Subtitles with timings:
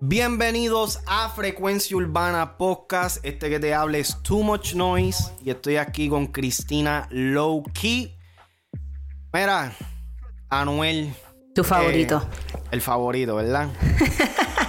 [0.00, 3.24] Bienvenidos a Frecuencia Urbana Podcast.
[3.24, 5.32] Este que te habla es Too Much Noise.
[5.44, 8.16] Y estoy aquí con Cristina Low Key.
[9.32, 9.72] Mira,
[10.48, 11.12] Anuel.
[11.54, 12.18] Tu favorito.
[12.18, 13.70] Eh, el favorito, ¿verdad?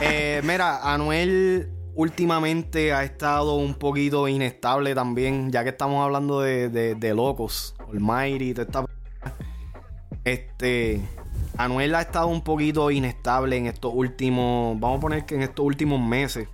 [0.02, 6.68] Eh, mira, Anuel últimamente ha estado un poquito inestable también, ya que estamos hablando de,
[6.70, 8.93] de, locos, Almighty y toda esta.
[10.23, 11.01] Este.
[11.57, 14.79] Anuel ha estado un poquito inestable en estos últimos.
[14.79, 16.47] Vamos a poner que en estos últimos meses.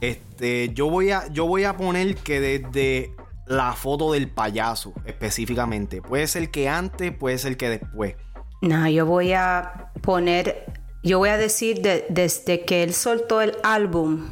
[0.00, 0.72] Este.
[0.74, 1.28] Yo voy a.
[1.28, 3.14] Yo voy a poner que desde
[3.46, 6.00] la foto del payaso, específicamente.
[6.00, 8.16] Puede ser que antes, puede ser que después.
[8.62, 10.66] No, yo voy a poner.
[11.02, 14.30] Yo voy a decir desde que él soltó el álbum.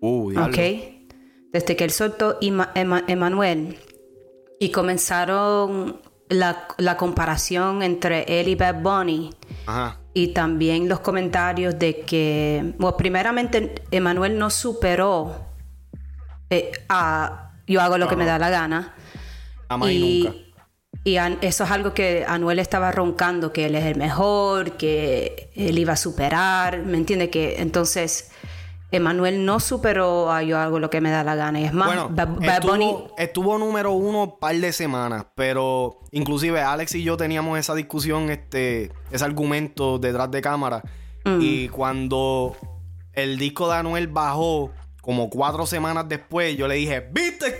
[0.00, 0.58] Uh, ok.
[1.52, 3.78] Desde que él soltó Emanuel.
[4.58, 6.00] Y comenzaron
[6.34, 9.30] la, comparación entre él y Bad Bunny.
[10.14, 15.46] Y también los comentarios de que, bueno, primeramente, Emanuel no superó
[16.50, 18.94] eh, a Yo hago lo que me da la gana.
[19.88, 20.38] y, nunca.
[21.04, 25.78] Y eso es algo que Anuel estaba roncando, que él es el mejor, que él
[25.78, 27.28] iba a superar, ¿me entiende?
[27.28, 28.30] Que entonces
[28.92, 31.60] Emanuel no superó a Yo hago lo que me da la gana.
[31.60, 32.10] Y es más,
[32.42, 37.74] estuvo, estuvo, número uno un par de semanas, pero inclusive Alex y yo teníamos esa
[37.74, 40.82] discusión, este, ese argumento detrás de cámara.
[41.24, 41.38] Mm.
[41.40, 42.54] Y cuando
[43.14, 47.58] el disco de Anuel bajó, como cuatro semanas después, yo le dije, ¿viste?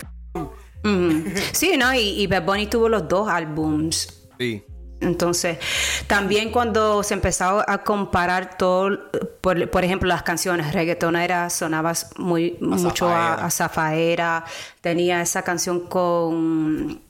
[0.84, 1.28] Mm.
[1.52, 1.94] Sí, ¿no?
[1.94, 4.28] Y, y Bad Bunny tuvo los dos álbums.
[4.38, 4.64] Sí.
[5.02, 5.58] Entonces,
[6.06, 13.08] también cuando se empezó a comparar todo, por, ejemplo, las canciones, reggaetonera sonaba muy, mucho
[13.08, 14.44] a, Zafaera,
[14.80, 17.02] tenía esa canción con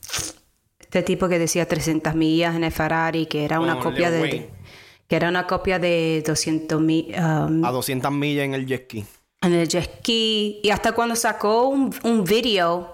[0.79, 4.49] este tipo que decía 300 millas en el Ferrari, que era una copia de,
[5.07, 7.13] que era una copia de 200 mil...
[7.17, 9.05] Um, a 200 millas en el jet ski.
[9.41, 10.59] En el jet ski.
[10.63, 12.92] Y hasta cuando sacó un, un video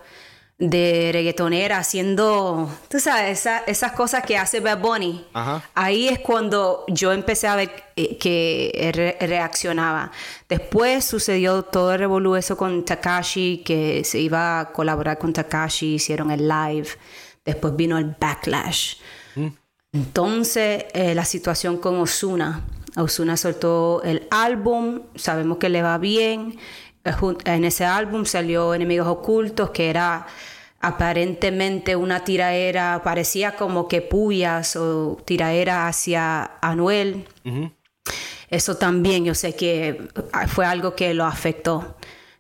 [0.60, 5.26] de reggaetonera haciendo, tú sabes, esas cosas que hace Bad Bunny.
[5.74, 10.12] Ahí es cuando yo empecé a ver eh, que reaccionaba.
[10.50, 15.96] Después sucedió todo el revolú eso con Takashi, que se iba a colaborar con Takashi,
[15.96, 16.90] hicieron el live.
[17.46, 18.96] Después vino el backlash.
[19.36, 19.48] Mm.
[19.94, 22.66] Entonces, eh, la situación con Osuna.
[22.98, 26.58] Osuna soltó el álbum, sabemos que le va bien.
[27.04, 27.14] Eh,
[27.46, 30.28] en ese álbum salió Enemigos Ocultos, que era
[30.82, 37.28] aparentemente una tiraera, parecía como que puyas o tiraera hacia Anuel.
[38.50, 40.08] Eso también yo sé que
[40.48, 41.98] fue algo que lo afectó.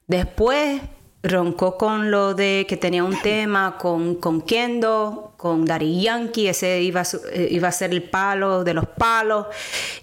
[0.07, 0.81] Después
[1.21, 6.81] roncó con lo de que tenía un tema con, con Kendo, con Dari Yankee, ese
[6.81, 9.47] iba a, eh, iba a ser el palo de los palos,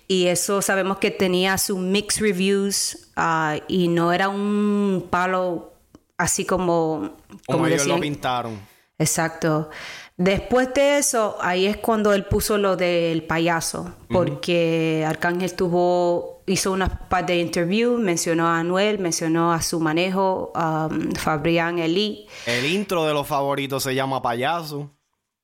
[0.07, 5.73] y eso sabemos que tenía sus mixed reviews ah, y no era un palo
[6.19, 7.17] así como...
[7.47, 8.59] Como, ellos lo pintaron.
[8.99, 9.71] Exacto.
[10.19, 16.73] Después de eso, ahí es cuando él puso lo del payaso, porque Arcángel tuvo, hizo
[16.73, 22.27] una par de interviews, mencionó a Anuel, mencionó a su manejo, um, Fabrián Eli.
[22.47, 24.91] El intro de los favoritos se llama Payaso.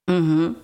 [0.06, 0.56] Um,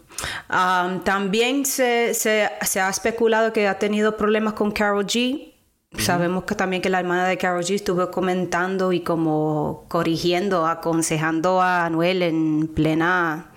[1.04, 5.52] también se, se, se, ha especulado que ha tenido problemas con Carol G.
[5.98, 11.60] Sabemos que también que la hermana de Carol G estuvo comentando y como corrigiendo, aconsejando
[11.60, 13.52] a Anuel en plena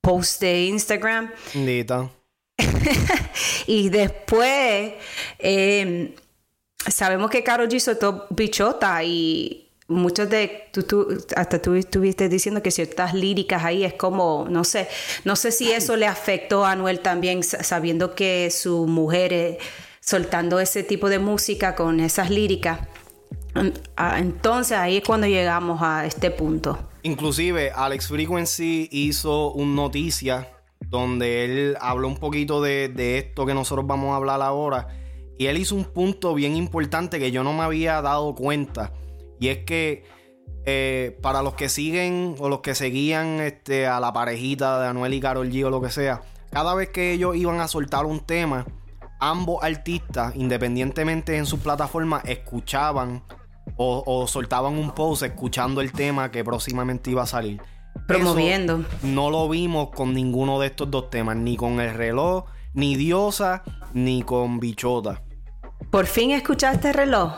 [0.00, 1.30] post de Instagram.
[3.66, 4.92] y después
[5.38, 6.12] em,
[6.86, 12.70] sabemos que Carol G soltó bichota y muchos de tú, hasta tú estuviste diciendo que
[12.70, 14.86] ciertas líricas ahí es como no sé
[15.24, 19.56] no sé si eso le afectó a Anuel también sabiendo que su mujer es,
[20.00, 22.80] soltando ese tipo de música con esas líricas.
[24.16, 26.89] Entonces ahí es cuando llegamos a este punto.
[27.02, 30.48] Inclusive Alex Frequency hizo un noticia
[30.80, 34.88] donde él habló un poquito de, esto que nosotros vamos a hablar ahora.
[35.38, 38.92] Y él hizo un punto bien importante que yo no me había dado cuenta.
[39.38, 40.04] Y es que
[40.66, 45.14] eh, para los que siguen o los que seguían este, a la parejita de Anuel
[45.14, 48.20] y Carol G o lo que sea, cada vez que ellos iban a soltar un
[48.20, 48.66] tema,
[49.20, 53.22] ambos artistas, independientemente en sus plataformas, escuchaban
[53.76, 57.60] o, soltaban un post escuchando el tema que próximamente iba a salir.
[58.06, 58.84] Promoviendo.
[59.02, 62.44] no lo vimos con ninguno de estos dos temas, ni con el reloj,
[62.74, 63.62] ni Diosa,
[63.92, 65.22] ni con Bichota.
[65.90, 67.32] ¿Por fin escuchaste el reloj?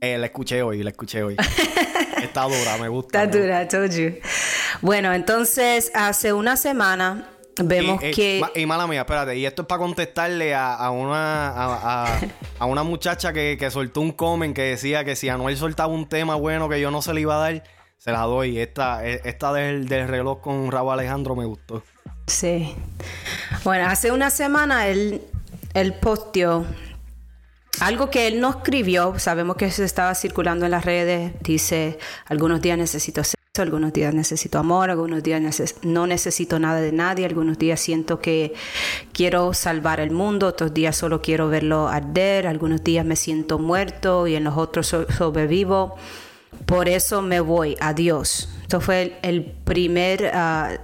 [0.00, 1.36] Eh, la escuché hoy, la escuché hoy.
[2.22, 3.24] Está dura, me gusta.
[3.24, 4.14] Está dura, I told you.
[4.82, 7.28] Bueno, entonces hace una semana
[7.62, 8.42] vemos y, que...
[8.54, 12.18] Y, mala mía, espérate, y esto es para contestarle a, una,
[12.58, 16.34] a, una muchacha que, soltó un comment que decía que si Anuel soltaba un tema
[16.34, 17.64] bueno que yo no se le iba a dar,
[17.98, 18.58] se la doy.
[18.58, 21.82] Esta, esta del, del reloj con Raúl Alejandro me gustó.
[22.26, 22.74] Sí.
[23.64, 25.22] Bueno, hace una semana él,
[25.74, 26.66] él posteó
[27.80, 32.60] algo que él no escribió, sabemos que se estaba circulando en las redes, dice, algunos
[32.60, 33.22] días necesito
[33.62, 35.42] algunos días necesito amor, algunos días
[35.82, 38.54] no necesito nada de nadie, algunos días siento que
[39.12, 44.26] quiero salvar el mundo, otros días solo quiero verlo arder, algunos días me siento muerto
[44.26, 45.96] y en los otros sobrevivo,
[46.64, 48.48] por eso me voy, adiós.
[48.62, 50.78] Esto fue el, primer ah,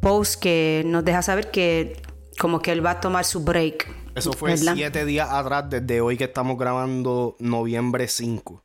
[0.00, 2.02] post que nos deja saber que
[2.38, 6.16] como que él va a tomar su break eso fue siete días atrás, desde hoy
[6.16, 8.62] que estamos grabando noviembre 5.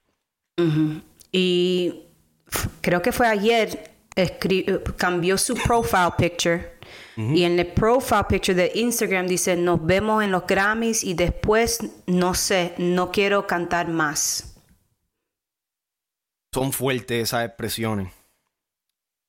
[1.31, 2.06] Y
[2.81, 3.91] creo que fue ayer,
[4.97, 6.77] cambió su profile picture.
[7.17, 11.79] Y en el profile picture de Instagram dice, nos vemos en los Grammys y después,
[12.05, 14.55] no sé, no quiero cantar más.
[16.53, 18.13] Son fuertes esas expresiones.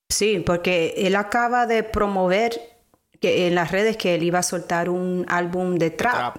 [0.09, 2.79] Sí, porque él acaba de promover
[3.19, 6.37] que en las redes que él iba a soltar un álbum de trap.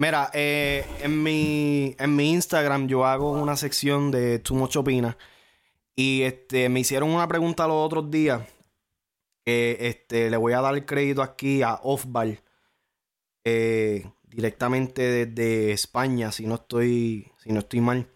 [0.00, 5.18] Mira, eh, en, mi, en mi Instagram yo hago una sección de Tu Much Opina.
[5.94, 8.40] Y este, me hicieron una pregunta los otros días.
[9.44, 12.40] Este, le voy a dar el crédito aquí a Offball.
[13.44, 18.08] Eh, directamente desde España, si no estoy, si no estoy mal.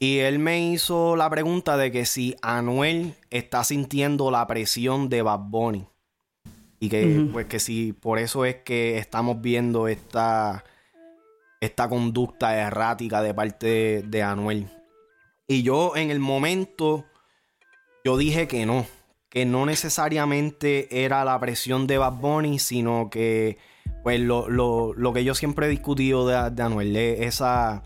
[0.00, 5.22] Y él me hizo la pregunta de que si Anuel está sintiendo la presión de
[5.22, 5.86] Bad Bunny.
[6.80, 10.64] Y que, pues, que si por eso es que estamos viendo esta,
[11.60, 14.68] esta conducta errática de parte de, Anuel.
[15.48, 17.04] Y yo en el momento,
[18.04, 18.86] yo dije que no.
[19.28, 23.58] Que no necesariamente era la presión de Bad Bunny, sino que,
[24.02, 27.82] pues, lo, lo, que yo siempre he discutido de, de Anuel, esa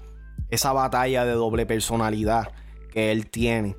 [0.50, 2.52] esa batalla de doble personalidad
[2.90, 3.76] que él tiene.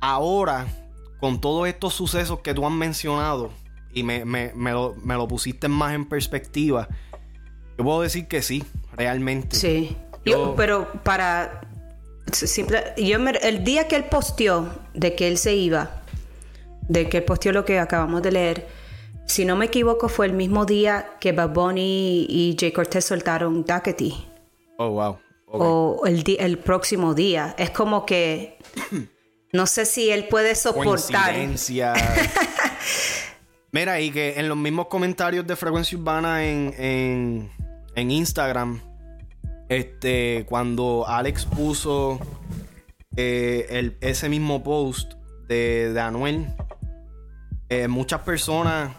[0.00, 0.66] Ahora,
[1.20, 3.50] con todos estos sucesos que tú has mencionado
[3.92, 4.24] y me,
[4.54, 6.88] lo, pusiste más en perspectiva,
[7.78, 9.56] yo puedo decir que sí, realmente.
[9.56, 9.96] Sí.
[10.24, 11.60] Yo, pero para.
[12.32, 16.02] Simple, yo el día que él posteó de que él se iba,
[16.88, 18.66] de que él posteó lo que acabamos de leer,
[19.26, 23.64] si no me equivoco, fue el mismo día que Bad Bunny y Jay Cortez soltaron
[23.64, 24.26] Duckety.
[24.78, 25.18] Oh, wow
[25.58, 27.54] o el, el próximo día.
[27.58, 28.58] Es como que
[29.52, 31.34] no sé si él puede soportar.
[33.72, 37.50] Mira, y que en los mismos comentarios de Frecuencia Urbana en, en,
[37.96, 38.80] Instagram,
[39.68, 42.18] este, cuando Alex puso
[43.16, 45.14] eh, el, ese mismo post
[45.48, 46.46] de, de Anuel,
[47.68, 48.90] eh, muchas personas,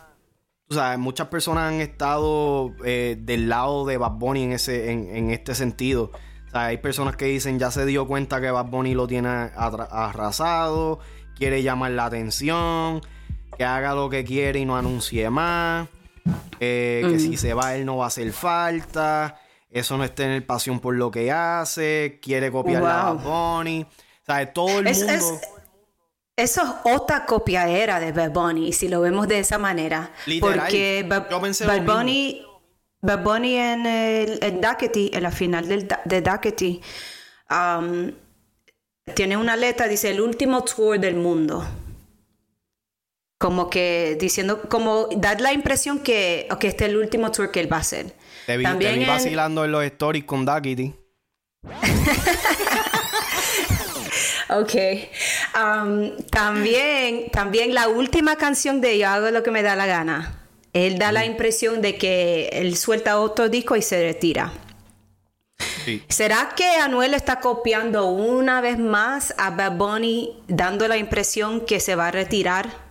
[0.98, 5.56] muchas personas han estado eh, del lado de Bad Bunny en, ese, en, en este
[5.56, 6.12] sentido.
[6.52, 11.00] Hay personas que dicen ya se dio cuenta que Bad Bunny lo tiene arrasado,
[11.36, 13.02] quiere llamar la atención,
[13.58, 15.88] que haga lo que quiere y no anuncie más,
[16.60, 19.40] eh, que si se va él no va a hacer falta,
[19.70, 23.84] eso no es tener pasión por lo que hace, quiere copiar a Bad Bunny.
[23.84, 25.14] O sea, todo el mundo...
[26.36, 30.12] eso es otra copiadera de Bad Bunny, si lo vemos de esa manera.
[30.40, 32.46] porque Bad, Bunny
[33.06, 36.82] Bad Bunny en el en Duckety, en la final del, de Duckety,
[37.52, 38.12] um,
[39.14, 41.64] tiene una letra, dice el último tour del mundo.
[43.38, 47.72] Como que diciendo, como dar la impresión que este es el último tour que él
[47.72, 48.16] va a hacer.
[48.46, 50.96] Te vi, también vacilando en los stories con Duckety.
[54.50, 54.74] ok.
[55.56, 60.42] Um, también, también la última canción de Yo hago lo que me da la gana.
[60.74, 64.52] Él da la impresión de que él suelta otro disco y se retira.
[66.10, 71.80] ¿Será que Anuel está copiando una vez más a Bad Bunny, dando la impresión que
[71.80, 72.85] se va a retirar?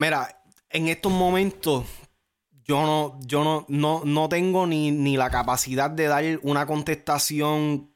[0.00, 1.84] Mira, en estos momentos
[2.64, 7.92] yo no, yo no, no, no tengo ni, ni la capacidad de dar una contestación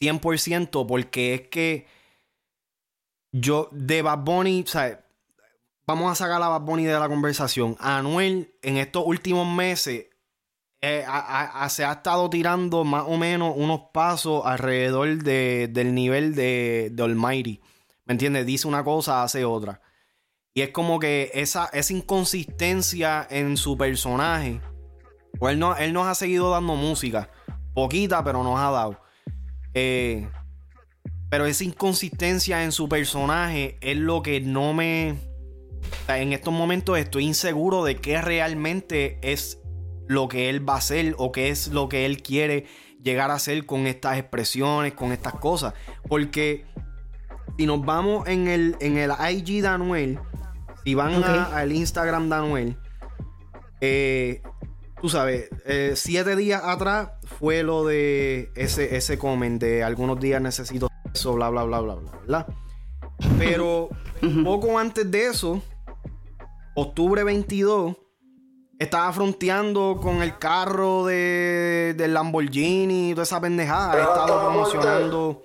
[0.00, 1.86] 100% porque es que
[3.30, 5.04] yo de Bad Bunny, o sea,
[5.86, 7.76] vamos a sacar a Bad Bunny de la conversación.
[7.78, 10.06] Anuel, en estos últimos meses,
[10.80, 11.04] eh,
[11.68, 17.60] se ha estado tirando más o menos unos pasos alrededor del nivel de, de Almighty.
[18.04, 18.46] ¿Me entiendes?
[18.46, 19.80] Dice una cosa, hace otra.
[20.56, 24.62] Y es como que esa, esa inconsistencia en su personaje.
[25.38, 27.30] Pues él, no, él nos ha seguido dando música.
[27.74, 28.98] Poquita, pero nos ha dado.
[29.74, 30.26] Eh,
[31.28, 35.18] pero esa inconsistencia en su personaje es lo que no me
[36.08, 39.60] en estos momentos estoy inseguro de qué realmente es
[40.08, 42.64] lo que él va a hacer o qué es lo que él quiere
[43.02, 45.74] llegar a hacer con estas expresiones, con estas cosas.
[46.08, 46.64] Porque
[47.58, 49.68] si nos vamos en el, en el IG de
[50.86, 52.76] si van al Instagram de Anuel,
[53.80, 54.40] eh,
[55.02, 60.40] tú sabes, eh, siete días atrás fue lo de ese, ese comment de algunos días
[60.40, 62.46] necesito eso, bla, bla, bla, bla, bla, ¿verdad?
[63.36, 63.88] Pero
[64.44, 65.60] poco antes de eso,
[66.76, 67.96] octubre 22,
[68.78, 73.92] estaba fronteando con el carro de, del Lamborghini y toda esa pendejada.
[73.92, 75.42] Ha estado promocionando.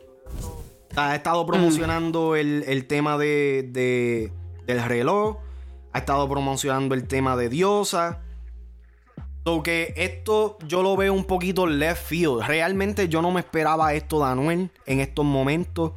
[0.95, 4.31] Ha estado promocionando el, tema de,
[4.65, 5.37] del reloj.
[5.93, 8.21] Ha estado promocionando el tema de Diosa.
[9.43, 12.43] So que esto yo lo veo un poquito left field.
[12.43, 15.93] Realmente yo no me esperaba esto de Anuel en estos momentos.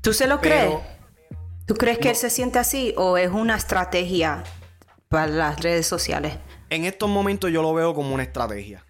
[0.00, 0.74] ¿Tú se lo crees?
[1.66, 4.44] ¿Tú crees que él se siente así o es una estrategia
[5.08, 6.38] para las redes sociales?
[6.70, 8.84] En estos momentos yo lo veo como una estrategia.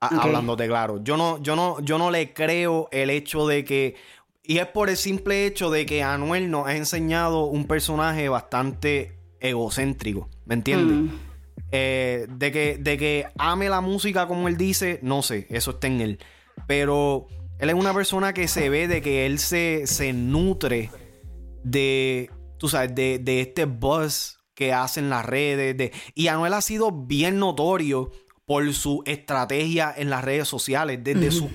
[0.00, 1.02] Hablándote claro.
[1.02, 3.94] Yo no, yo no, yo no le creo el hecho de que.
[4.44, 9.16] Y es por el simple hecho de que Anuel nos ha enseñado un personaje bastante
[9.40, 10.28] egocéntrico.
[10.44, 10.96] ¿Me entiendes?
[10.96, 11.18] Mm.
[11.70, 15.86] Eh, de, que, de que ame la música como él dice, no sé, eso está
[15.86, 16.18] en él.
[16.66, 20.90] Pero él es una persona que se ve de que él se, se nutre
[21.62, 25.76] de, tú sabes, de, de este buzz que hacen las redes.
[25.76, 25.92] De...
[26.14, 28.10] Y Anuel ha sido bien notorio
[28.44, 31.52] por su estrategia en las redes sociales desde su sus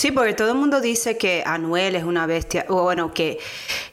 [0.00, 3.40] Sí, porque todo el mundo dice que Anuel es una bestia, o bueno, que,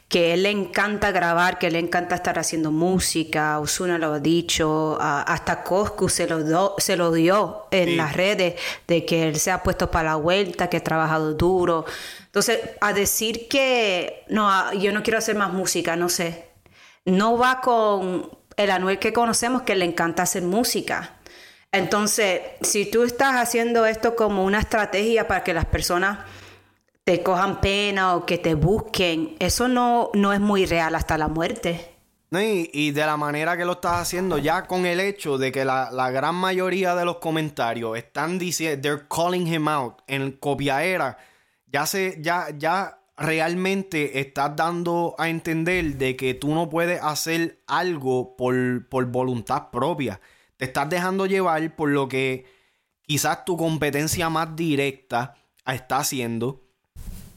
[0.08, 5.00] que él le encanta grabar, que le encanta estar haciendo música, Osuna lo ha dicho,
[5.02, 8.54] hasta Coscu se lo, se lo dio en las redes,
[8.88, 11.86] de que él se ha puesto para la vuelta, que ha trabajado duro.
[12.26, 16.50] Entonces, a decir que no, yo no quiero hacer más música, no sé,
[17.06, 21.15] no va con el Anuel que conocemos que le encanta hacer música.
[21.76, 26.20] Entonces, si tú estás haciendo esto como una estrategia para que las personas
[27.04, 31.28] te cojan pena o que te busquen, eso no, no es muy real hasta la
[31.28, 31.92] muerte.
[32.32, 36.12] y, de la manera que lo estás haciendo, ya con el hecho de que la,
[36.12, 41.18] gran mayoría de los comentarios están diciendo, they're calling him out en copiaera,
[41.68, 47.60] ya se, ya, ya realmente estás dando a entender de que tú no puedes hacer
[47.68, 50.22] algo por, por voluntad propia.
[50.58, 52.46] Te estás dejando llevar por lo que
[53.02, 55.36] quizás tu competencia más directa
[55.66, 56.64] está haciendo.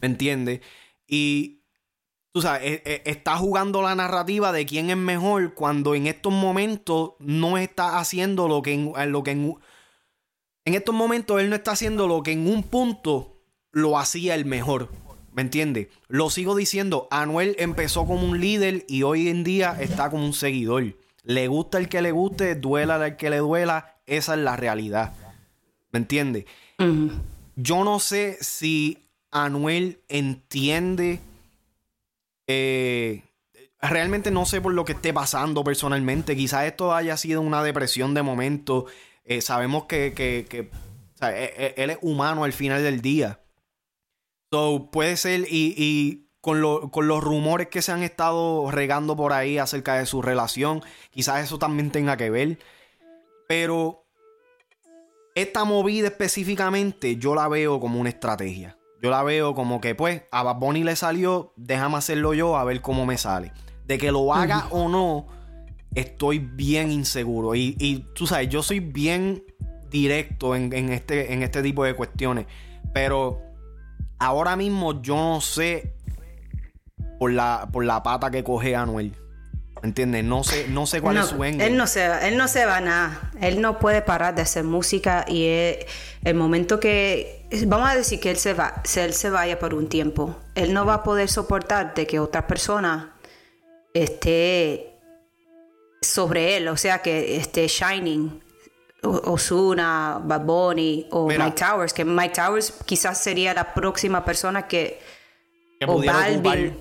[0.01, 0.61] ¿Me entiendes?
[1.07, 1.63] Y
[2.33, 6.33] tú sabes, e, e, está jugando la narrativa de quién es mejor cuando en estos
[6.33, 9.59] momentos no está haciendo lo que en, lo que en,
[10.65, 14.45] en estos momentos él no está haciendo lo que en un punto lo hacía el
[14.45, 14.91] mejor.
[15.33, 15.89] ¿Me entiendes?
[16.09, 20.33] Lo sigo diciendo, Anuel empezó como un líder y hoy en día está como un
[20.33, 20.97] seguidor.
[21.23, 25.15] Le gusta el que le guste, duela al que le duela, esa es la realidad.
[25.91, 26.45] ¿Me entiendes?
[27.57, 31.21] Yo no sé si Anuel entiende...
[32.47, 33.23] Eh,
[33.81, 36.37] realmente no sé por lo que esté pasando personalmente.
[36.37, 38.87] Quizás esto haya sido una depresión de momento.
[39.25, 40.71] Eh, sabemos que, que,
[41.21, 43.41] e, e, él es humano al final del día.
[44.51, 49.95] So, puede ser, y, con, los rumores que se han estado regando por ahí acerca
[49.99, 52.59] de su relación, quizás eso también tenga que ver.
[53.49, 54.05] Pero
[55.35, 58.77] esta movida específicamente yo la veo como una estrategia.
[59.01, 62.65] Yo la veo como que, pues, a Bad Bunny le salió, déjame hacerlo yo a
[62.65, 63.53] ver cómo me sale.
[63.87, 65.29] De que lo haga o no,
[65.95, 67.55] estoy bien inseguro.
[67.55, 69.45] Y, tú sabes, yo soy bien
[69.89, 72.47] directo en, este, en este tipo de cuestiones.
[72.93, 73.41] Pero
[74.19, 75.95] ahora mismo yo no sé
[77.19, 79.15] por la, por la pata que coge Anuel.
[79.83, 80.25] ¿Entiendes?
[80.25, 82.79] No sé, no sé cuál es su Él no, se va, él no se va
[82.79, 83.31] a nada.
[83.41, 85.47] Él no puede parar de hacer música y
[86.25, 87.47] el momento que...
[87.67, 90.37] Vamos a decir que él se va, él se vaya por un tiempo.
[90.55, 93.15] Él no va a poder soportar de que otra persona
[93.95, 94.99] esté
[96.03, 98.43] sobre él, o sea, que esté shining
[99.03, 105.01] Osuna, Bad Bunny o Mike Towers, que Mike Towers quizás sería la próxima persona que,
[105.87, 106.77] o Balvin,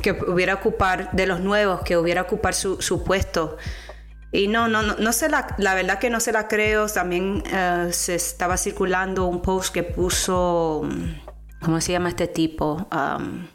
[0.00, 3.56] que hubiera ocupar de los nuevos, que hubiera ocupar su, puesto.
[4.32, 6.86] Y no, no, no, no sé la, la verdad que no se la creo.
[6.86, 10.88] También eh, se estaba circulando un post que puso,
[11.60, 12.88] ¿cómo se llama este tipo?
[12.90, 13.46] Um,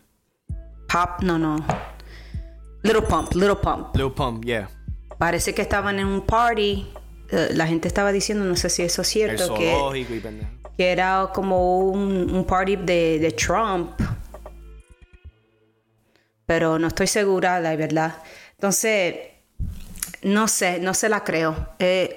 [0.87, 1.65] Pop, no, no.
[2.83, 3.95] Little Pump, Little Pump.
[3.95, 4.69] Little Pump, yeah.
[5.17, 6.87] Parece que estaban en un party
[7.29, 10.05] eh, la gente estaba diciendo, no sé si eso es cierto, que,
[10.77, 13.91] que, era como un, party de, Trump.
[16.47, 18.15] Pero no estoy segura, la verdad.
[18.53, 19.15] Entonces,
[20.23, 21.55] no sé, no se la creo.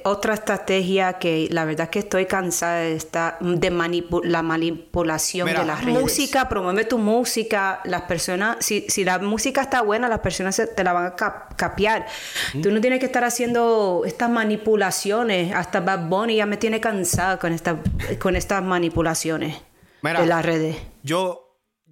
[0.04, 3.70] otra estrategia que la verdad es que estoy cansada de, esta, de
[4.24, 6.00] la manipulación de las redes.
[6.00, 7.80] Música, promueve tu música.
[7.84, 11.16] Las personas, si, si la música está buena, las personas te la van a
[11.56, 12.06] capiar.
[12.62, 15.52] Tú no tienes que estar haciendo estas manipulaciones.
[15.54, 17.76] Hasta Bad Bunny ya me tiene cansada con, esta,
[18.18, 19.56] con estas manipulaciones
[20.02, 20.76] de las redes.
[21.02, 21.39] Yo,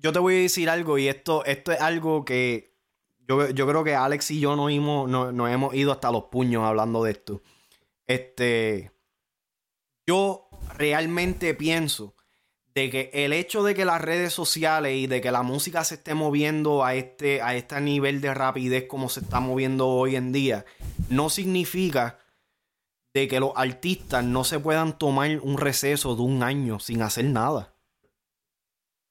[0.01, 2.69] yo te voy a decir algo y esto, esto es algo que
[3.29, 5.11] yo, creo que Alex y yo nos hemos,
[5.51, 7.43] hemos ido hasta los puños hablando de esto.
[8.07, 8.91] Este.
[10.07, 12.15] Yo realmente pienso
[12.75, 15.97] de que el hecho de que las redes sociales y de que la música se
[15.97, 20.33] esté moviendo a este, a este nivel de rapidez como se está moviendo hoy en
[20.33, 20.65] día,
[21.11, 22.19] no significa
[23.13, 27.27] de que los artistas no se puedan tomar un receso de un año sin hacer
[27.27, 27.75] nada.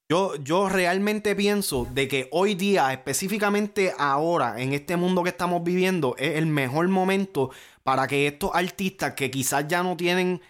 [0.09, 5.65] Yo, yo realmente pienso de que hoy día, específicamente ahora, en este mundo que estamos
[5.65, 7.51] viviendo, es el mejor momento
[7.83, 10.41] para que estos artistas que quizás ya no tienen,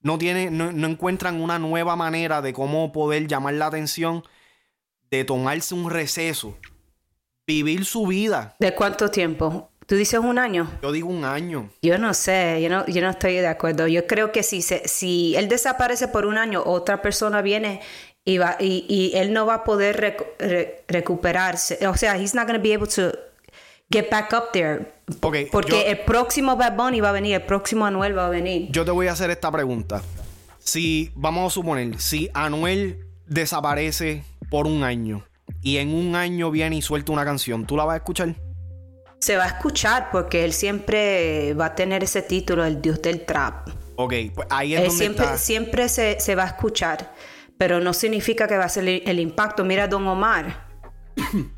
[0.00, 4.24] no tienen, no, encuentran una nueva manera de cómo poder llamar la atención,
[5.08, 6.58] de tomarse un receso,
[7.46, 8.56] vivir su vida.
[8.58, 9.70] ¿De cuánto tiempo?
[9.86, 10.68] ¿Tú dices un año?
[10.82, 11.70] Yo digo un año.
[11.80, 13.86] Yo no sé, yo no, yo no estoy de acuerdo.
[13.86, 17.80] Yo creo que si, se, si él desaparece por un año, otra persona viene
[18.26, 20.18] y, va, y, y él no va a poder
[20.88, 21.86] recuperarse.
[21.86, 23.12] O sea, he's not going to be able to
[23.90, 24.92] get back up there.
[25.20, 28.68] porque el próximo Bad Bunny va a venir, el próximo Anuel va a venir.
[28.72, 30.02] Yo te voy a hacer esta pregunta.
[30.58, 35.24] Si, vamos a suponer, si Anuel desaparece por un año
[35.62, 38.34] y en un año viene y suelta una canción, ¿tú la vas a escuchar?
[39.20, 43.24] Se va a escuchar porque él siempre va a tener ese título, el dios del
[43.24, 43.68] trap.
[43.94, 47.14] Ok, pues ahí es donde siempre, siempre se, se va a escuchar
[47.58, 49.64] pero no significa que va a ser el impacto.
[49.64, 50.66] Mira Don Omar.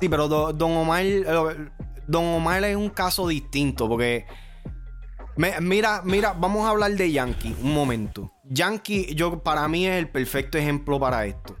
[0.00, 1.04] Sí, pero Don Omar,
[2.06, 4.24] Don Omar es un caso distinto porque
[5.60, 8.32] mira, mira, vamos a hablar de Yankee un momento.
[8.44, 11.56] Yankee, yo para mí es el perfecto ejemplo para esto.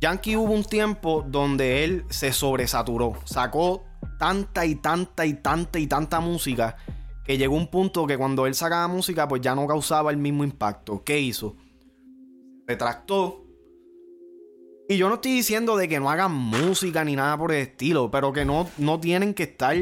[0.00, 3.84] Yankee hubo un tiempo donde él se sobresaturó, sacó
[4.18, 6.76] tanta y tanta y tanta y tanta música
[7.24, 10.44] que llegó un punto que cuando él sacaba música pues ya no causaba el mismo
[10.44, 11.02] impacto.
[11.04, 11.56] ¿Qué hizo?
[12.66, 13.44] Retractó.
[14.88, 18.10] Y yo no estoy diciendo de que no hagan música ni nada por el estilo,
[18.10, 19.76] pero que no, no tienen que estar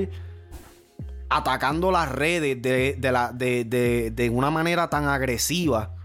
[1.28, 5.96] atacando las redes de, la, de, una manera tan agresiva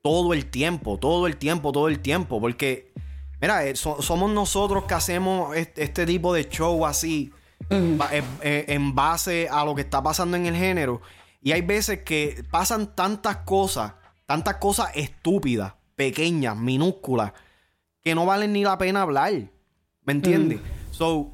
[0.00, 2.40] todo el tiempo, todo el tiempo, todo el tiempo.
[2.40, 2.92] Porque,
[3.40, 7.32] mira, eh, somos nosotros que hacemos este, tipo de show así,
[7.70, 11.00] en base a lo que está pasando en el género.
[11.40, 13.94] Y hay veces que pasan tantas cosas,
[14.26, 17.32] tantas cosas estúpidas pequeñas, minúsculas,
[18.02, 19.32] que no valen ni la pena hablar.
[20.04, 20.60] ¿Me entiendes?
[20.60, 20.92] Mm.
[20.92, 21.32] So,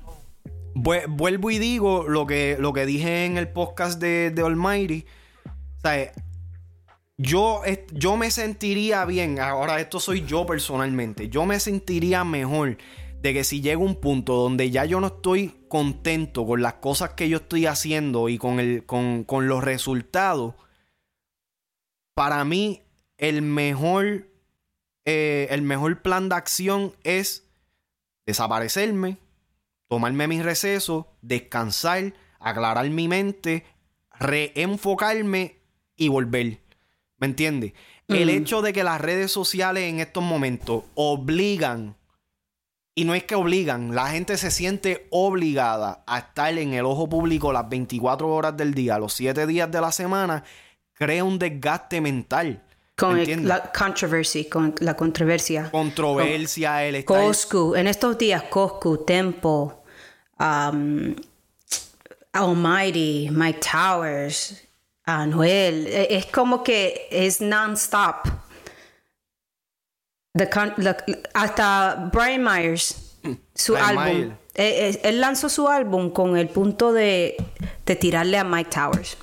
[0.74, 5.04] vuelvo y digo lo que, lo que dije en el podcast de, de Almighty.
[5.76, 6.12] O sea,
[7.16, 12.78] yo, yo me sentiría bien, ahora esto soy yo personalmente, yo me sentiría mejor
[13.20, 17.10] de que si llega un punto donde ya yo no estoy contento con las cosas
[17.10, 20.54] que yo estoy haciendo y con, el, con, con los resultados,
[22.14, 22.82] para mí
[23.16, 24.28] el mejor
[25.10, 27.48] eh, el mejor plan de acción es
[28.26, 29.16] desaparecerme,
[29.88, 33.64] tomarme mis recesos, descansar, aclarar mi mente,
[34.20, 35.62] reenfocarme
[35.96, 36.60] y volver.
[37.16, 37.72] ¿Me entiendes?
[38.08, 41.96] El hecho de que las redes sociales en estos momentos obligan,
[42.94, 47.08] y no es que obligan, la gente se siente obligada a estar en el ojo
[47.08, 50.44] público las 24 horas del día, los 7 días de la semana,
[50.92, 52.62] crea un desgaste mental.
[52.98, 55.70] Con la controversia, con la controversia.
[55.70, 59.84] Controversia, el Coscu, en estos días, Coscu, Tempo,
[60.40, 61.14] um,
[62.32, 64.64] Almighty, Mike Towers,
[65.04, 68.26] Anuel, e, es como que es non-stop.
[71.34, 74.32] hasta Brian Myers, mm, su álbum.
[74.54, 77.36] E, e, él, lanzó su álbum con el punto de,
[77.86, 79.16] de tirarle a Mike Towers.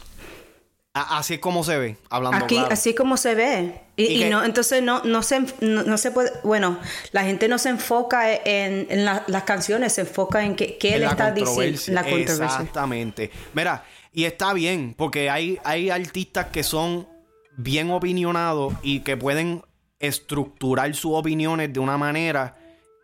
[0.97, 3.81] Así es como se ve, hablando Aquí, así como se ve.
[3.97, 6.79] Y, no, entonces no, no, se, no, se puede, bueno,
[7.11, 11.81] la gente no se enfoca en, las canciones, se enfoca en qué, él está diciendo,
[11.87, 12.45] la controversia.
[12.45, 13.29] Exactamente.
[13.53, 17.09] Mira, y está bien, porque hay, hay artistas que son
[17.57, 19.63] bien opinionados y que pueden
[19.99, 22.57] estructurar sus opiniones de una manera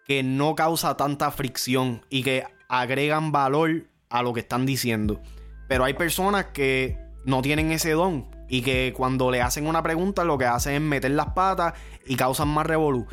[0.08, 5.22] que no causa tanta fricción y que agregan valor a lo que están diciendo.
[5.68, 10.24] Pero hay personas que no tienen ese don y que cuando le hacen una pregunta
[10.24, 11.74] lo que hacen es meter las patas
[12.06, 13.08] y causan más revolú.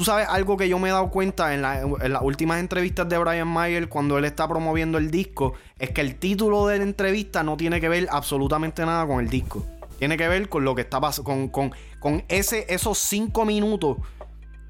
[0.00, 3.46] Tú sabes algo que yo me he dado cuenta en, las últimas entrevistas de Brian
[3.46, 7.58] Mayer cuando él está promoviendo el disco, es que el título de la entrevista no
[7.58, 9.66] tiene que ver absolutamente nada con el disco.
[9.98, 13.98] Tiene que ver con lo que está pasando, con, con, ese, esos cinco minutos,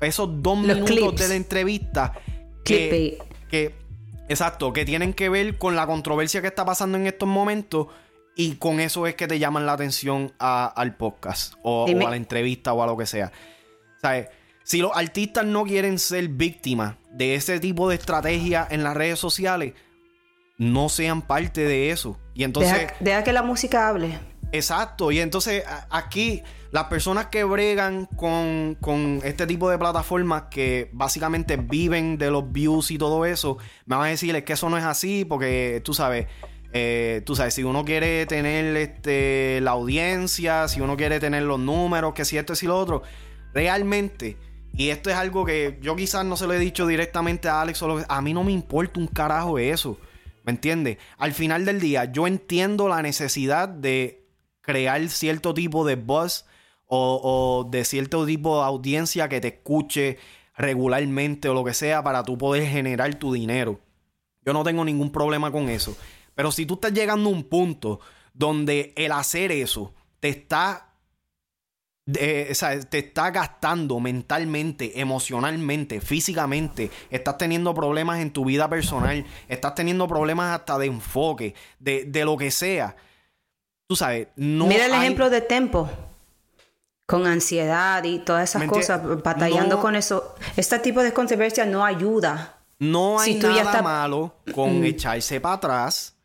[0.01, 2.13] esos dos minutos de la entrevista.
[2.65, 3.19] Que,
[3.49, 3.77] que,
[4.29, 7.87] exacto, que tienen que ver con la controversia que está pasando en estos momentos.
[8.41, 12.17] Y con eso es que te llaman la atención al podcast o, o, a la
[12.17, 13.31] entrevista o a lo que sea.
[14.01, 14.29] ¿Sabes?
[14.65, 19.19] Si los artistas no quieren ser víctimas de ese tipo de estrategia en las redes
[19.19, 19.75] sociales,
[20.57, 22.19] no sean parte de eso.
[22.33, 22.89] Y entonces.
[23.01, 24.19] Deja, que la música hable.
[24.53, 25.13] Exacto.
[25.13, 32.17] Y entonces aquí las personas que bregan con, este tipo de plataformas que básicamente viven
[32.17, 35.27] de los views y todo eso, me van a decir que eso no es así
[35.27, 36.27] porque tú sabes.
[36.73, 41.59] Eh, tú sabes, si uno quiere tener este, la audiencia, si uno quiere tener los
[41.59, 43.03] números, que si esto, y lo otro,
[43.53, 44.37] realmente
[44.73, 47.83] y esto es algo que yo quizás no se lo he dicho directamente a Alex,
[48.09, 49.99] a mí no me importa un carajo eso.
[50.45, 50.99] ¿Me entiendes?
[51.19, 54.27] Al final del día, yo entiendo la necesidad de
[54.63, 56.47] crear cierto tipo de buzz
[56.87, 60.19] o, de cierto tipo de audiencia que te escuche
[60.57, 63.81] regularmente o lo que sea para tú poder generar tu dinero.
[64.45, 65.97] Yo no tengo ningún problema con eso.
[66.41, 68.01] Pero si tú estás llegando a un punto
[68.33, 70.87] donde el hacer eso te está
[72.11, 76.91] te está gastando mentalmente, emocionalmente, físicamente.
[77.11, 79.23] Estás teniendo problemas en tu vida personal.
[79.49, 82.97] Estás teniendo problemas hasta de enfoque, de, lo que sea.
[83.87, 84.67] Tú sabes, no.
[84.67, 85.91] Mira el ejemplo de Tempo.
[87.05, 90.37] Con ansiedad y todas esas cosas, batallando con eso.
[90.57, 92.61] Este tipo de controversia no ayuda.
[92.79, 94.85] No hay nada malo con mm.
[94.85, 96.17] echarse para atrás,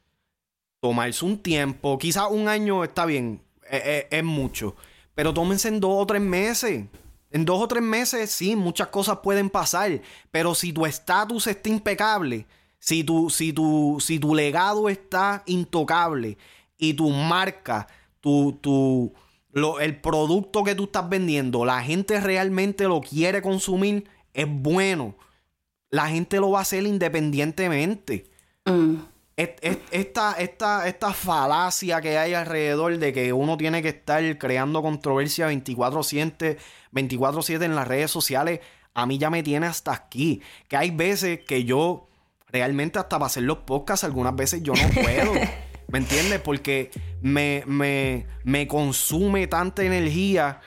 [0.87, 1.97] tomarse un tiempo.
[1.97, 4.75] Quizás un año está bien, e, e, es mucho
[5.15, 6.85] pero tómense en dos o tres meses.
[7.31, 10.01] En dos o tres meses, sí, muchas cosas pueden pasar.
[10.29, 12.45] Pero si tu estatus está impecable,
[12.77, 16.37] si tu, si, tu, si tu legado está intocable
[16.77, 17.87] y tu marca,
[18.19, 19.13] tu, tu,
[19.79, 25.15] el producto que tú estás vendiendo, la gente realmente lo quiere consumir, es bueno.
[25.89, 28.29] La gente lo va a hacer independientemente.
[28.65, 34.81] Mm esta, esta, esta falacia que hay alrededor de que uno tiene que estar creando
[34.81, 36.57] controversia 24-7
[36.95, 38.61] 24 en las redes sociales,
[38.93, 40.41] a mí ya me tiene hasta aquí.
[40.69, 42.07] Que hay veces que yo
[42.47, 45.33] realmente hasta para hacer los podcasts, algunas veces yo no puedo.
[45.89, 46.39] ¿Me entiendes?
[46.39, 46.89] Porque
[47.21, 50.61] me, me, me consume tanta energía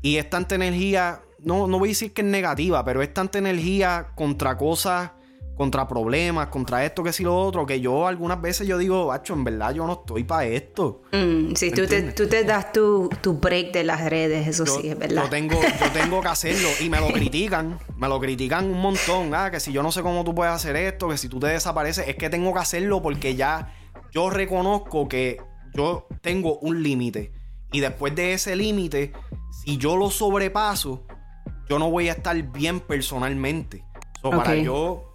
[0.00, 3.38] y es tanta energía, no, no voy a decir que es negativa, pero es tanta
[3.38, 5.10] energía contra cosas
[5.56, 9.34] contra problemas, contra esto, que si lo otro, que yo algunas veces yo digo, bacho,
[9.34, 11.02] en verdad yo no estoy para esto.
[11.12, 14.88] Mm, sí, tú te, tú te, das tu, tu, break de las redes, eso sí,
[14.88, 15.22] es verdad.
[15.22, 19.34] Yo tengo, yo tengo que hacerlo y me lo critican, me lo critican un montón,
[19.34, 21.46] ah, que si yo no sé cómo tú puedes hacer esto, que si tú te
[21.46, 23.72] desapareces, es que tengo que hacerlo porque ya
[24.10, 25.40] yo reconozco que
[25.72, 27.32] yo tengo un límite
[27.72, 29.12] y después de ese límite,
[29.64, 31.06] si yo lo sobrepaso,
[31.68, 33.84] yo no voy a estar bien personalmente.
[34.22, 35.13] So, Para yo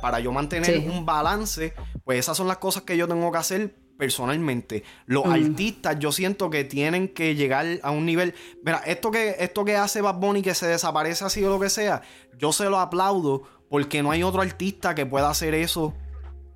[0.00, 3.74] para yo mantener un balance, pues esas son las cosas que yo tengo que hacer
[3.96, 4.82] personalmente.
[5.06, 5.30] Los mm.
[5.30, 8.34] artistas yo siento que tienen que llegar a un nivel...
[8.64, 11.70] Mira, esto que, esto que hace Bad Bunny que se desaparece así o lo que
[11.70, 12.02] sea,
[12.38, 15.94] yo se lo aplaudo porque no hay otro artista que pueda hacer eso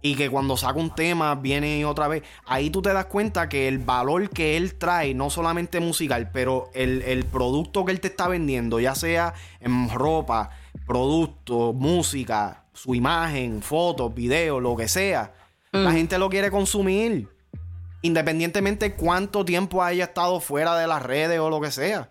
[0.03, 2.25] y que cuando saca un tema viene otra vez.
[2.47, 6.71] Ahí tú te das cuenta que el valor que él trae, no solamente musical, pero
[6.75, 10.51] el, el producto que él te está vendiendo, ya sea en ropa,
[10.87, 15.33] producto, música, su imagen, fotos, videos, lo que sea,
[15.73, 15.95] la mm.
[15.95, 17.29] gente lo quiere consumir.
[18.03, 22.11] Independientemente cuánto tiempo haya estado fuera de las redes o lo que sea.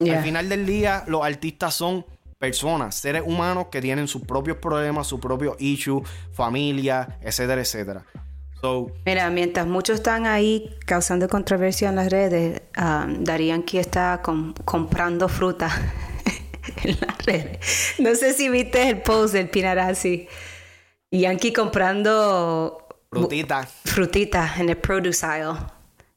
[0.00, 2.06] Al final del día, los artistas son
[2.38, 8.04] personas, seres humanos que tienen sus propios problemas, sus propios issues, familia, etcétera, etcétera.
[9.06, 14.20] Mira, mientras muchos están ahí causando controversia en las redes, um, Darían que está
[14.64, 15.70] comprando fruta
[16.84, 17.94] en las redes.
[17.98, 20.28] No sé si viste el post del Pinarazzi.
[21.10, 23.72] Yankee comprando frutitas.
[23.84, 25.58] Frutitas en el produce aisle.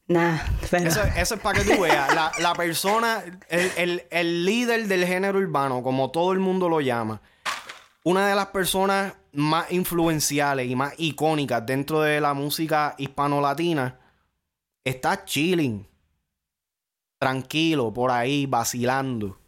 [0.08, 0.40] Nah,
[0.74, 2.14] eso, es para que tú veas.
[2.40, 7.22] La, persona, el, el, líder del género urbano, como todo el mundo lo llama,
[8.04, 14.00] una de las personas más influenciales y más icónicas dentro de la música hispano-latina,
[14.84, 15.88] está chilling,
[17.18, 19.41] tranquilo, por ahí, vacilando.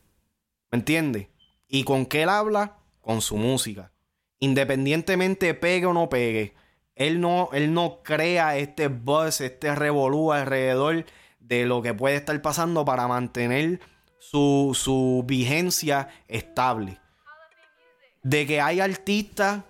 [0.73, 1.27] ¿Me entiendes?
[1.67, 2.79] ¿Y con qué él habla?
[2.99, 3.91] Con su música.
[4.39, 6.55] Independientemente pegue o no pegue.
[6.95, 11.05] Él no, él no crea este buzz, este revolú alrededor
[11.39, 13.81] de lo que puede estar pasando para mantener
[14.17, 16.97] su, su vigencia estable.
[18.23, 19.65] De que hay artistas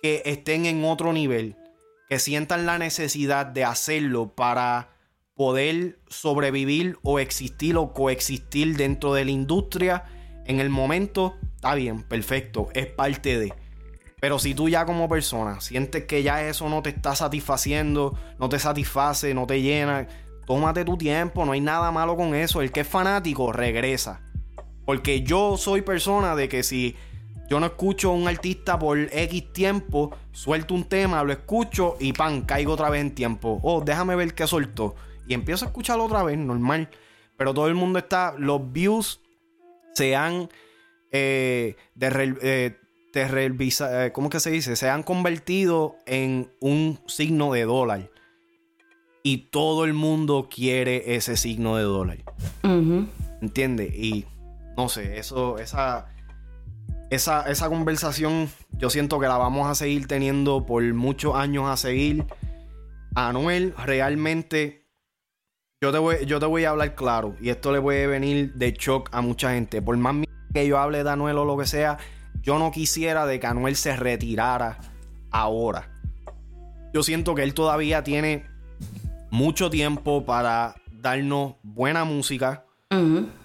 [0.00, 1.56] que estén en otro nivel,
[2.08, 4.96] que sientan la necesidad de hacerlo para
[5.34, 10.04] poder sobrevivir o existir o coexistir dentro de la industria
[10.46, 13.54] en el momento, está bien, perfecto, es parte de.
[14.20, 18.48] Pero si tú ya como persona sientes que ya eso no te está satisfaciendo, no
[18.48, 20.06] te satisface, no te llena,
[20.46, 22.62] tómate tu tiempo, no hay nada malo con eso.
[22.62, 24.20] El que es fanático, regresa.
[24.84, 26.96] Porque yo soy persona de que si
[27.48, 32.12] yo no escucho a un artista por X tiempo, suelto un tema, lo escucho y
[32.12, 33.58] pan, caigo otra vez en tiempo.
[33.62, 34.94] Oh, déjame ver qué soltó.
[35.26, 36.88] Y empiezo a escucharlo otra vez, normal.
[37.36, 39.21] Pero todo el mundo está, los views
[39.94, 40.48] se han
[41.12, 42.76] eh, de, eh,
[43.14, 44.76] eh, ¿cómo que se dice?
[44.76, 48.10] Se han convertido en un signo de dólar.
[49.22, 52.18] Y todo el mundo quiere ese signo de dólar.
[53.40, 53.94] ¿Entiendes?
[53.94, 54.24] Y
[54.76, 56.06] no sé, eso, esa,
[57.10, 61.76] esa, esa conversación yo siento que la vamos a seguir teniendo por muchos años a
[61.76, 62.24] seguir.
[63.14, 64.81] Anuel realmente
[65.82, 67.34] yo te, voy, yo te voy a hablar claro.
[67.40, 69.82] Y esto le puede venir de shock a mucha gente.
[69.82, 70.14] Por más
[70.54, 71.98] que yo hable de Anuel o lo que sea,
[72.40, 74.78] yo no quisiera de que Anuel se retirara
[75.32, 75.90] ahora.
[76.94, 78.46] Yo siento que él todavía tiene
[79.32, 82.64] mucho tiempo para darnos buena música,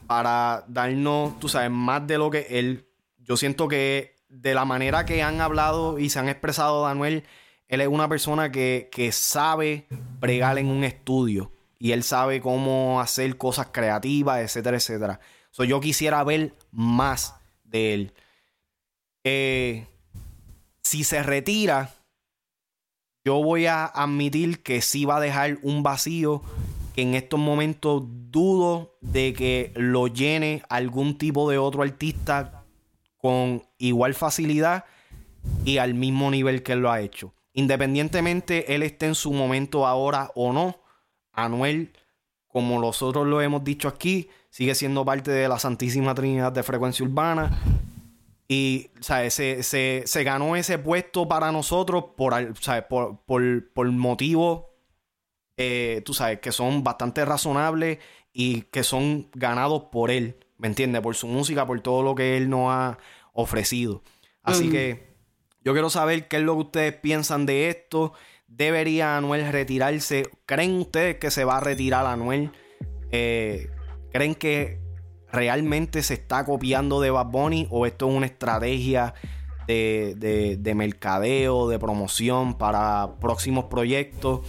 [0.06, 2.86] para darnos, tú sabes, más de lo que él.
[3.18, 7.24] Yo siento que de la manera que han hablado y se han expresado de Anuel,
[7.68, 9.88] él es una persona que, que sabe
[10.20, 15.20] bregar en un estudio y él sabe cómo hacer cosas creativas, etcétera, etcétera.
[15.52, 18.14] So, yo quisiera ver más de él.
[19.24, 19.88] Eh,
[20.82, 21.94] si se retira,
[23.26, 26.42] yo voy a admitir que sí va a dejar un vacío
[26.96, 32.64] que en estos momentos dudo de que lo llene algún tipo de otro artista
[33.18, 34.86] con igual facilidad
[35.66, 37.34] y al mismo nivel que él lo ha hecho.
[37.54, 40.80] Independientemente él esté en su momento ahora o no,
[41.38, 41.94] Anuel,
[42.48, 47.06] como nosotros lo hemos dicho aquí, sigue siendo parte de la Santísima Trinidad de Frecuencia
[47.06, 47.58] Urbana.
[48.50, 49.34] Y, ¿sabes?
[49.34, 52.34] Se, se, ganó ese puesto para nosotros por,
[52.90, 54.64] Por, por, por motivos,
[55.58, 58.00] eh, tú sabes, que son bastante razonables
[58.34, 61.02] y que son ganados por él, ¿me entiendes?
[61.02, 62.98] Por su música, por todo lo que él nos ha
[63.34, 64.02] ofrecido.
[64.44, 65.14] Así que
[65.64, 68.14] yo quiero saber qué es lo que ustedes piensan de esto.
[68.48, 70.30] ¿Debería Anuel retirarse?
[70.46, 72.52] ¿Creen ustedes que se va a retirar Anuel?
[73.12, 73.70] Eh,
[74.12, 74.80] ¿Creen que
[75.32, 79.14] realmente se está copiando de Bad Bunny o esto es una estrategia
[79.68, 84.48] de, mercadeo, de promoción para próximos proyectos?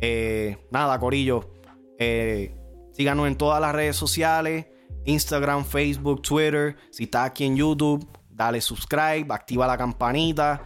[0.00, 1.50] Eh, nada, Corillo.
[1.98, 2.54] Eh,
[2.92, 4.66] síganos en todas las redes sociales.
[5.06, 6.76] Instagram, Facebook, Twitter.
[6.90, 10.62] Si estás aquí en YouTube, dale subscribe, activa la campanita,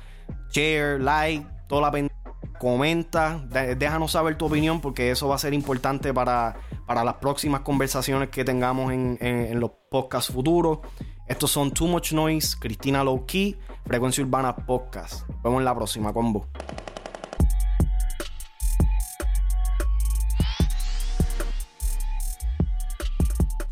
[0.50, 1.90] share, like, toda la
[2.64, 3.44] comenta,
[3.76, 8.28] déjanos saber tu opinión porque eso va a ser importante para para las próximas conversaciones
[8.28, 10.80] que tengamos en, los podcasts futuros.
[11.26, 15.26] Estos son Too Much Noise, Cristina Low Key, Frecuencia Urbana Podcast.
[15.28, 16.48] Nos vemos en la próxima combo.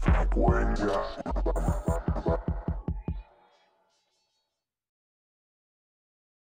[0.01, 0.93] Frecuencia